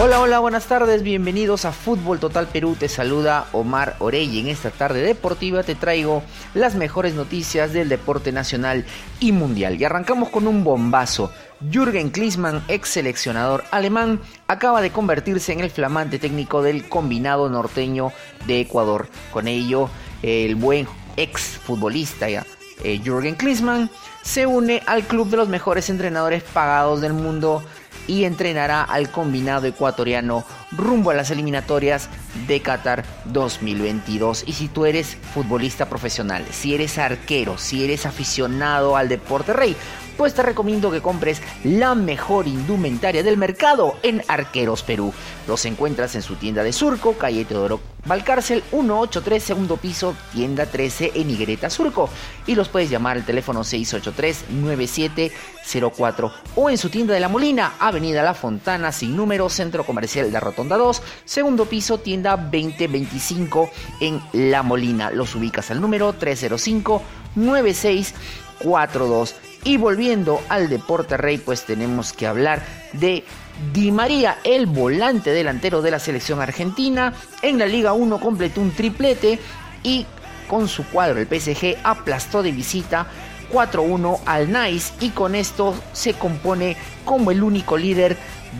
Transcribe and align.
Hola, 0.00 0.20
hola, 0.20 0.38
buenas 0.38 0.66
tardes, 0.66 1.02
bienvenidos 1.02 1.64
a 1.64 1.72
Fútbol 1.72 2.20
Total 2.20 2.46
Perú, 2.46 2.76
te 2.78 2.88
saluda 2.88 3.48
Omar 3.50 3.96
Orey. 3.98 4.38
En 4.38 4.46
esta 4.46 4.70
tarde 4.70 5.02
deportiva 5.02 5.64
te 5.64 5.74
traigo 5.74 6.22
las 6.54 6.76
mejores 6.76 7.14
noticias 7.14 7.72
del 7.72 7.88
deporte 7.88 8.30
nacional 8.30 8.84
y 9.18 9.32
mundial. 9.32 9.74
Y 9.74 9.84
arrancamos 9.84 10.28
con 10.28 10.46
un 10.46 10.62
bombazo. 10.62 11.32
Jürgen 11.72 12.10
Klinsmann, 12.10 12.62
ex 12.68 12.90
seleccionador 12.90 13.64
alemán, 13.72 14.20
acaba 14.46 14.82
de 14.82 14.92
convertirse 14.92 15.52
en 15.52 15.58
el 15.58 15.70
flamante 15.70 16.20
técnico 16.20 16.62
del 16.62 16.88
combinado 16.88 17.48
norteño 17.48 18.12
de 18.46 18.60
Ecuador. 18.60 19.08
Con 19.32 19.48
ello, 19.48 19.90
el 20.22 20.54
buen 20.54 20.86
ex 21.16 21.42
futbolista 21.42 22.28
eh, 22.28 23.00
Jürgen 23.02 23.34
Klinsmann 23.34 23.90
se 24.22 24.46
une 24.46 24.80
al 24.86 25.02
club 25.02 25.28
de 25.28 25.38
los 25.38 25.48
mejores 25.48 25.90
entrenadores 25.90 26.44
pagados 26.44 27.00
del 27.00 27.14
mundo 27.14 27.64
y 28.08 28.24
entrenará 28.24 28.82
al 28.82 29.10
combinado 29.12 29.66
ecuatoriano 29.68 30.44
rumbo 30.72 31.12
a 31.12 31.14
las 31.14 31.30
eliminatorias 31.30 32.08
de 32.48 32.60
Qatar 32.60 33.04
2022. 33.26 34.42
Y 34.46 34.54
si 34.54 34.66
tú 34.66 34.86
eres 34.86 35.16
futbolista 35.32 35.88
profesional, 35.88 36.44
si 36.50 36.74
eres 36.74 36.98
arquero, 36.98 37.58
si 37.58 37.84
eres 37.84 38.06
aficionado 38.06 38.96
al 38.96 39.08
deporte 39.08 39.52
rey, 39.52 39.76
pues 40.16 40.34
te 40.34 40.42
recomiendo 40.42 40.90
que 40.90 41.00
compres 41.00 41.40
la 41.62 41.94
mejor 41.94 42.48
indumentaria 42.48 43.22
del 43.22 43.36
mercado 43.36 43.96
en 44.02 44.22
Arqueros 44.26 44.82
Perú. 44.82 45.14
Los 45.46 45.64
encuentras 45.64 46.16
en 46.16 46.22
su 46.22 46.34
tienda 46.34 46.64
de 46.64 46.72
Surco, 46.72 47.12
calle 47.12 47.44
Teodoro 47.44 47.80
Valcárcel 48.08 48.64
183, 48.70 49.42
segundo 49.42 49.76
piso, 49.76 50.14
tienda 50.32 50.64
13 50.64 51.12
en 51.14 51.28
Higuereta 51.28 51.68
Surco. 51.68 52.08
Y 52.46 52.54
los 52.54 52.70
puedes 52.70 52.88
llamar 52.88 53.18
al 53.18 53.26
teléfono 53.26 53.60
683-9704 53.60 56.32
o 56.56 56.70
en 56.70 56.78
su 56.78 56.88
tienda 56.88 57.12
de 57.12 57.20
La 57.20 57.28
Molina, 57.28 57.74
Avenida 57.78 58.22
La 58.22 58.32
Fontana, 58.32 58.92
sin 58.92 59.14
número, 59.14 59.50
Centro 59.50 59.84
Comercial 59.84 60.32
de 60.32 60.40
Rotonda 60.40 60.78
2, 60.78 61.02
segundo 61.26 61.66
piso, 61.66 61.98
tienda 61.98 62.38
2025 62.38 63.70
en 64.00 64.22
La 64.32 64.62
Molina. 64.62 65.10
Los 65.10 65.34
ubicas 65.34 65.70
al 65.70 65.82
número 65.82 66.14
305 66.14 67.02
9642. 67.34 69.34
Y 69.64 69.76
volviendo 69.76 70.40
al 70.48 70.68
deporte 70.68 71.16
rey, 71.16 71.38
pues 71.38 71.64
tenemos 71.64 72.12
que 72.12 72.26
hablar 72.26 72.62
de 72.92 73.24
Di 73.72 73.90
María, 73.90 74.38
el 74.44 74.66
volante 74.66 75.30
delantero 75.30 75.82
de 75.82 75.90
la 75.90 75.98
selección 75.98 76.40
argentina. 76.40 77.12
En 77.42 77.58
la 77.58 77.66
Liga 77.66 77.92
1 77.92 78.20
completó 78.20 78.60
un 78.60 78.70
triplete 78.70 79.38
y 79.82 80.06
con 80.48 80.68
su 80.68 80.84
cuadro 80.86 81.20
el 81.20 81.26
PSG 81.26 81.76
aplastó 81.82 82.42
de 82.42 82.52
visita 82.52 83.06
4-1 83.52 84.20
al 84.26 84.52
Nice 84.52 84.92
y 85.00 85.10
con 85.10 85.34
esto 85.34 85.74
se 85.92 86.14
compone 86.14 86.76
como 87.04 87.30
el 87.30 87.42
único 87.42 87.76
líder 87.76 88.16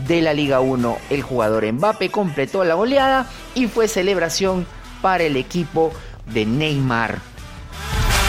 de 0.07 0.21
la 0.21 0.33
Liga 0.33 0.59
1. 0.59 0.97
El 1.09 1.21
jugador 1.21 1.71
Mbappe 1.71 2.09
completó 2.09 2.63
la 2.63 2.75
goleada 2.75 3.27
y 3.55 3.67
fue 3.67 3.87
celebración 3.87 4.65
para 5.01 5.23
el 5.23 5.37
equipo 5.37 5.91
de 6.25 6.45
Neymar. 6.45 7.28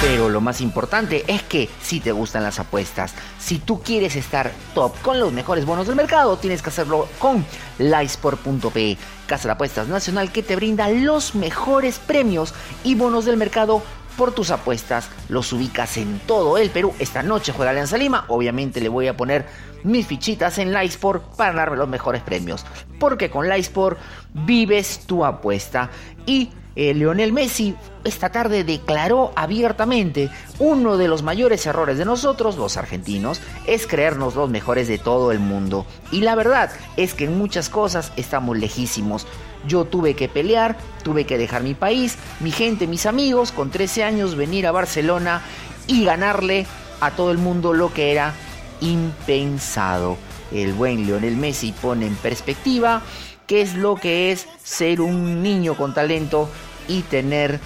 Pero 0.00 0.30
lo 0.30 0.40
más 0.40 0.62
importante 0.62 1.24
es 1.26 1.42
que 1.42 1.68
si 1.82 2.00
te 2.00 2.10
gustan 2.10 2.42
las 2.42 2.58
apuestas, 2.58 3.14
si 3.38 3.58
tú 3.58 3.82
quieres 3.82 4.16
estar 4.16 4.50
top 4.74 4.98
con 5.02 5.20
los 5.20 5.30
mejores 5.30 5.66
bonos 5.66 5.86
del 5.86 5.96
mercado, 5.96 6.38
tienes 6.38 6.62
que 6.62 6.70
hacerlo 6.70 7.06
con 7.18 7.44
Lysport.pe, 7.78 8.96
casa 9.26 9.48
de 9.48 9.52
apuestas 9.52 9.88
nacional 9.88 10.32
que 10.32 10.42
te 10.42 10.56
brinda 10.56 10.88
los 10.88 11.34
mejores 11.34 11.98
premios 11.98 12.54
y 12.82 12.94
bonos 12.94 13.26
del 13.26 13.36
mercado 13.36 13.82
por 14.16 14.32
tus 14.32 14.50
apuestas. 14.50 15.10
Los 15.28 15.52
ubicas 15.52 15.98
en 15.98 16.18
todo 16.20 16.56
el 16.56 16.70
Perú. 16.70 16.94
Esta 16.98 17.22
noche 17.22 17.52
juega 17.52 17.72
Alianza 17.72 17.98
Lima. 17.98 18.24
Obviamente 18.28 18.80
le 18.80 18.88
voy 18.88 19.06
a 19.06 19.18
poner 19.18 19.46
mis 19.84 20.06
fichitas 20.06 20.56
en 20.56 20.72
Lysport 20.72 21.36
para 21.36 21.52
darme 21.52 21.76
los 21.76 21.88
mejores 21.88 22.22
premios. 22.22 22.64
Porque 22.98 23.28
con 23.28 23.50
Lysport 23.50 23.98
vives 24.32 25.00
tu 25.06 25.26
apuesta. 25.26 25.90
Y 26.24 26.50
eh, 26.76 26.94
Lionel 26.94 27.32
Messi 27.32 27.74
esta 28.04 28.30
tarde 28.30 28.64
declaró 28.64 29.32
abiertamente 29.36 30.30
uno 30.58 30.96
de 30.96 31.08
los 31.08 31.22
mayores 31.22 31.66
errores 31.66 31.98
de 31.98 32.04
nosotros, 32.04 32.56
los 32.56 32.76
argentinos, 32.76 33.40
es 33.66 33.86
creernos 33.86 34.34
los 34.36 34.48
mejores 34.48 34.88
de 34.88 34.98
todo 34.98 35.32
el 35.32 35.38
mundo. 35.38 35.84
Y 36.10 36.20
la 36.22 36.34
verdad 36.34 36.70
es 36.96 37.14
que 37.14 37.24
en 37.24 37.36
muchas 37.36 37.68
cosas 37.68 38.12
estamos 38.16 38.56
lejísimos. 38.56 39.26
Yo 39.66 39.84
tuve 39.84 40.14
que 40.14 40.28
pelear, 40.28 40.76
tuve 41.02 41.26
que 41.26 41.36
dejar 41.36 41.62
mi 41.62 41.74
país, 41.74 42.16
mi 42.40 42.50
gente, 42.50 42.86
mis 42.86 43.04
amigos, 43.04 43.52
con 43.52 43.70
13 43.70 44.04
años 44.04 44.34
venir 44.34 44.66
a 44.66 44.72
Barcelona 44.72 45.42
y 45.86 46.04
ganarle 46.04 46.66
a 47.00 47.10
todo 47.10 47.30
el 47.30 47.38
mundo 47.38 47.74
lo 47.74 47.92
que 47.92 48.12
era 48.12 48.32
impensado. 48.80 50.16
El 50.52 50.72
buen 50.72 51.06
Lionel 51.06 51.36
Messi 51.36 51.72
pone 51.72 52.06
en 52.06 52.16
perspectiva 52.16 53.02
qué 53.46 53.62
es 53.62 53.74
lo 53.74 53.96
que 53.96 54.32
es 54.32 54.46
ser 54.62 55.00
un 55.00 55.42
niño 55.42 55.76
con 55.76 55.94
talento 55.94 56.48
y 56.88 57.02
tener 57.02 57.60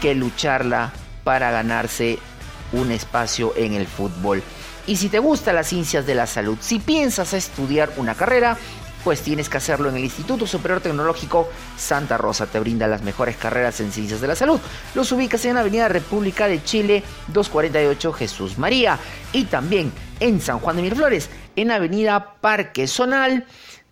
que 0.00 0.14
lucharla 0.14 0.92
para 1.24 1.50
ganarse 1.50 2.18
un 2.72 2.90
espacio 2.90 3.52
en 3.56 3.72
el 3.72 3.86
fútbol. 3.86 4.42
Y 4.86 4.96
si 4.96 5.08
te 5.08 5.18
gustan 5.18 5.56
las 5.56 5.68
ciencias 5.68 6.06
de 6.06 6.14
la 6.14 6.26
salud, 6.26 6.56
si 6.60 6.78
piensas 6.78 7.32
estudiar 7.32 7.92
una 7.96 8.14
carrera, 8.14 8.56
pues 9.06 9.22
tienes 9.22 9.48
que 9.48 9.56
hacerlo 9.56 9.88
en 9.88 9.96
el 9.96 10.04
Instituto 10.04 10.46
Superior 10.46 10.80
Tecnológico 10.80 11.48
Santa 11.76 12.18
Rosa. 12.18 12.46
Te 12.46 12.58
brinda 12.58 12.88
las 12.88 13.02
mejores 13.02 13.36
carreras 13.36 13.78
en 13.80 13.92
ciencias 13.92 14.20
de 14.20 14.26
la 14.26 14.34
salud. 14.34 14.60
Los 14.94 15.12
ubicas 15.12 15.44
en 15.44 15.56
Avenida 15.56 15.88
República 15.88 16.48
de 16.48 16.62
Chile 16.64 17.04
248 17.28 18.12
Jesús 18.12 18.58
María. 18.58 18.98
Y 19.32 19.44
también 19.44 19.92
en 20.20 20.40
San 20.40 20.58
Juan 20.58 20.76
de 20.76 20.82
Miraflores, 20.82 21.30
en 21.56 21.70
Avenida 21.70 22.34
Parque 22.40 22.86
Zonal 22.86 23.44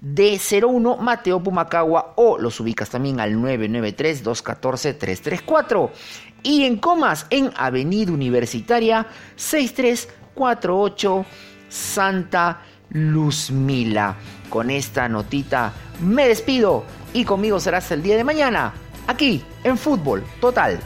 D01 0.03 0.99
Mateo 0.99 1.43
Pumacagua 1.43 2.13
o 2.17 2.39
los 2.39 2.61
ubicas 2.61 2.91
también 2.91 3.21
al 3.21 3.35
993-214-334. 3.37 5.91
Y 6.43 6.65
en 6.65 6.77
Comas, 6.77 7.27
en 7.31 7.51
Avenida 7.57 8.13
Universitaria 8.13 9.07
6348 9.37 11.25
Santa 11.69 12.61
Luzmila. 12.91 14.17
Con 14.51 14.71
esta 14.71 15.09
notita 15.09 15.73
me 16.01 16.29
despido 16.29 16.85
y 17.13 17.25
conmigo 17.25 17.59
será 17.59 17.79
hasta 17.79 17.95
el 17.95 18.03
día 18.03 18.17
de 18.17 18.25
mañana, 18.25 18.75
aquí 19.07 19.43
en 19.65 19.79
Fútbol 19.79 20.23
Total 20.41 20.79